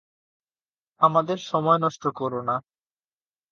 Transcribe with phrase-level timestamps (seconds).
[1.01, 2.55] আমাদের সময় নষ্ট কোরো না।